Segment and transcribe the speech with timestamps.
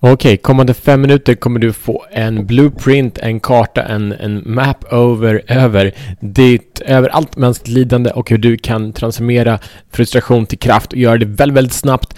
[0.00, 5.42] Okej, kommande fem minuter kommer du få en blueprint, en karta, en, en map over,
[5.48, 9.58] över ditt, över allt mänskligt lidande och hur du kan transformera
[9.92, 12.16] frustration till kraft och göra det väldigt, väldigt snabbt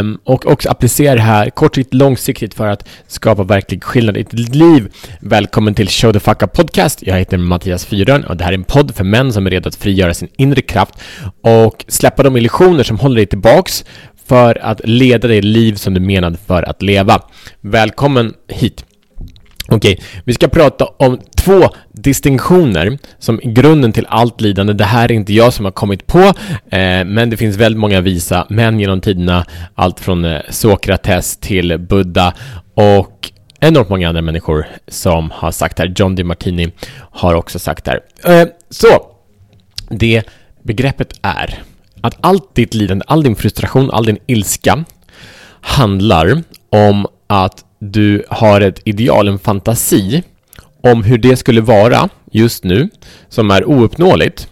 [0.00, 4.54] um, och också applicera det här kortsiktigt, långsiktigt för att skapa verklig skillnad i ditt
[4.54, 4.88] liv.
[5.20, 7.02] Välkommen till Show the Fuck Up Podcast.
[7.02, 9.68] Jag heter Mattias Fyrön och det här är en podd för män som är redo
[9.68, 10.94] att frigöra sin inre kraft
[11.42, 13.84] och släppa de illusioner som håller dig tillbaks
[14.26, 17.22] för att leda det liv som du menade för att leva.
[17.60, 18.84] Välkommen hit!
[19.72, 24.72] Okej, vi ska prata om två distinktioner som är grunden till allt lidande.
[24.72, 26.18] Det här är inte jag som har kommit på,
[26.70, 31.78] eh, men det finns väldigt många visa män genom tiderna, allt från eh, Sokrates till
[31.78, 32.34] Buddha
[32.74, 35.94] och enormt många andra människor som har sagt det här.
[35.96, 36.72] John DeMartini
[37.10, 38.40] har också sagt det här.
[38.40, 38.88] Eh, så,
[39.88, 40.22] det
[40.62, 41.62] begreppet är
[42.00, 44.84] att allt ditt lidande, all din frustration, all din ilska
[45.60, 50.22] handlar om att du har ett ideal, en fantasi
[50.82, 52.88] om hur det skulle vara just nu,
[53.28, 54.48] som är ouppnåeligt.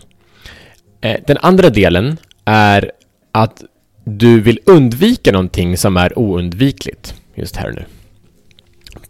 [1.01, 2.93] Eh, den andra delen är
[3.33, 3.63] att
[4.05, 7.85] du vill undvika någonting som är oundvikligt just här och nu.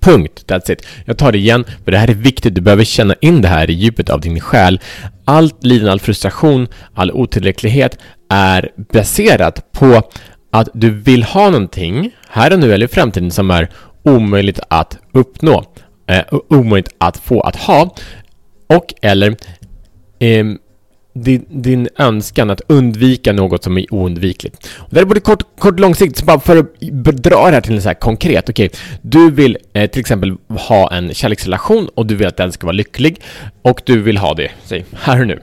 [0.01, 0.45] Punkt.
[0.47, 0.87] That's it.
[1.05, 2.55] Jag tar det igen, för det här är viktigt.
[2.55, 4.81] Du behöver känna in det här i djupet av din själ.
[5.25, 7.99] Allt lidande, all frustration, all otillräcklighet
[8.29, 10.03] är baserat på
[10.51, 13.69] att du vill ha någonting här och nu eller i framtiden som är
[14.03, 15.65] omöjligt att uppnå,
[16.07, 17.95] eh, omöjligt att få att ha
[18.67, 19.37] och eller
[20.19, 20.45] eh,
[21.15, 24.69] din, din önskan att undvika något som är oundvikligt.
[24.77, 26.81] Och det är både kort, kort långsiktigt, så bara för att
[27.17, 28.49] dra det här till en så här konkret.
[28.49, 32.53] Okej, okay, du vill eh, till exempel ha en kärleksrelation och du vill att den
[32.53, 33.21] ska vara lycklig
[33.63, 35.41] och du vill ha det, säg, här och nu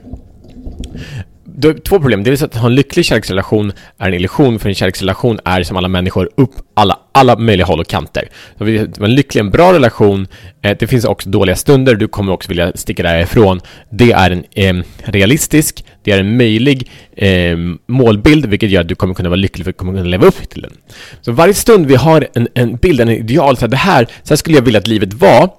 [1.58, 2.24] du har två problem.
[2.24, 5.88] Dels att ha en lycklig kärleksrelation är en illusion, för en kärleksrelation är som alla
[5.88, 8.28] människor upp alla, alla möjliga håll och kanter.
[8.58, 8.64] Så
[9.04, 10.26] en lycklig, en bra relation,
[10.62, 13.60] eh, det finns också dåliga stunder, du kommer också vilja sticka därifrån.
[13.90, 14.44] Det är en
[14.78, 17.56] eh, realistisk, det är en möjlig eh,
[17.88, 20.26] målbild, vilket gör att du kommer kunna vara lycklig för att du kommer kunna leva
[20.26, 20.72] upp till den.
[21.20, 24.28] Så varje stund vi har en, en bild, en ideal, så här, det här, så
[24.28, 25.50] här skulle jag vilja att livet var,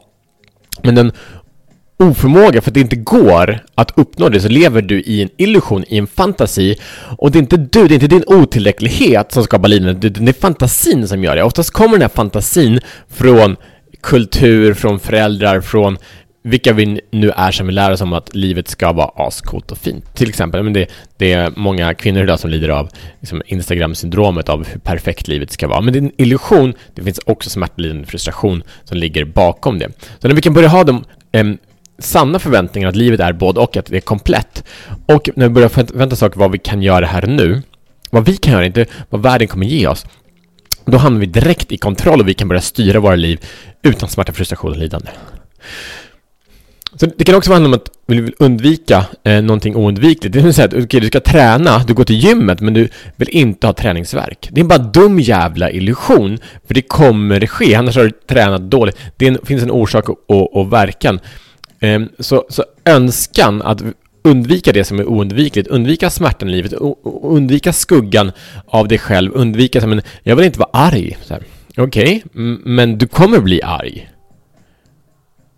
[0.84, 1.12] men den
[1.98, 5.84] oförmåga för att det inte går att uppnå det så lever du i en illusion,
[5.88, 6.76] i en fantasi
[7.18, 10.34] och det är inte du, det är inte din otillräcklighet som skapar lidande, det är
[10.34, 11.44] fantasin som gör det.
[11.44, 13.56] Oftast kommer den här fantasin från
[14.02, 15.98] kultur, från föräldrar, från
[16.44, 19.78] vilka vi nu är som vill lära oss om att livet ska vara ascoolt och
[19.78, 20.16] fint.
[20.16, 20.88] Till exempel, men det,
[21.18, 25.68] det är många kvinnor idag som lider av liksom Instagram-syndromet av hur perfekt livet ska
[25.68, 25.82] vara.
[25.82, 29.90] Men det är en illusion, det finns också smärtlidande frustration som ligger bakom det.
[30.20, 31.04] Så när vi kan börja ha de
[32.00, 34.64] sanna förväntningar att livet är både och, att det är komplett.
[35.06, 37.62] Och när vi börjar förvänta saker vad vi kan göra här och nu,
[38.12, 40.06] vad vi kan göra, inte vad världen kommer ge oss,
[40.86, 43.46] då hamnar vi direkt i kontroll och vi kan börja styra våra liv
[43.84, 45.10] utan smärta, frustration och lidande.
[47.00, 50.34] Så det kan också handla om att vi vill undvika eh, någonting oundvikligt.
[50.34, 53.30] Det vill säga att okay, du ska träna, du går till gymmet, men du vill
[53.30, 54.50] inte ha träningsverk.
[54.52, 58.98] Det är bara dum jävla illusion, för det kommer ske, annars har du tränat dåligt.
[59.18, 61.20] Det finns en orsak och, och, och verkan.
[61.80, 63.82] Ehm, så, så önskan att
[64.24, 66.74] undvika det som är oundvikligt, undvika smärtan i livet,
[67.24, 68.32] undvika skuggan
[68.68, 71.18] av dig själv, undvika, men jag vill inte vara arg.
[71.78, 74.10] Okej, okay, men du kommer bli arg.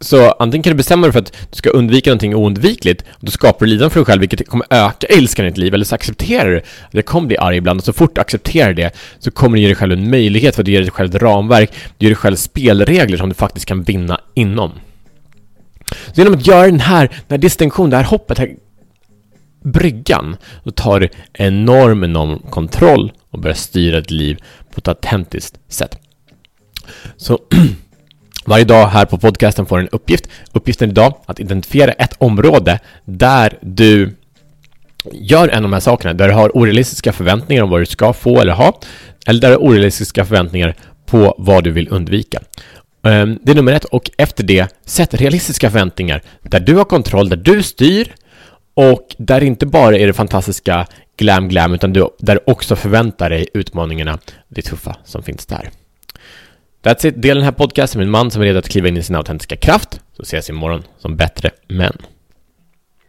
[0.01, 3.31] Så antingen kan du bestämma dig för att du ska undvika någonting oundvikligt, och då
[3.31, 5.95] skapar du lidande för dig själv, vilket kommer öka ilskan i ditt liv, eller så
[5.95, 9.31] accepterar du att jag kommer bli arg ibland, och så fort du accepterar det, så
[9.31, 11.71] kommer du ge dig själv en möjlighet, för att du ger dig själv ett ramverk,
[11.97, 14.71] du ger dig själv spelregler som du faktiskt kan vinna inom.
[15.89, 18.55] Så genom att göra den här, den här distinktionen, det här hoppet, här
[19.63, 24.37] bryggan, då tar du enorm, enorm kontroll och börjar styra ditt liv
[24.73, 25.97] på ett autentiskt sätt.
[27.17, 27.39] Så
[28.45, 30.27] varje dag här på podcasten får du en uppgift.
[30.51, 34.15] Uppgiften idag att identifiera ett område där du
[35.11, 38.13] gör en av de här sakerna, där du har orealistiska förväntningar om vad du ska
[38.13, 38.79] få eller ha,
[39.27, 40.75] eller där du har orealistiska förväntningar
[41.05, 42.39] på vad du vill undvika.
[43.03, 47.29] Ehm, det är nummer ett och efter det, sätt realistiska förväntningar där du har kontroll,
[47.29, 48.13] där du styr
[48.73, 50.87] och där inte bara är det fantastiska
[51.17, 55.69] glam glam utan du, där du också förväntar dig utmaningarna, det tuffa som finns där.
[56.83, 58.97] That's it, dela den här podcasten med en man som är redo att kliva in
[58.97, 61.97] i sin autentiska kraft, så ses imorgon som bättre män.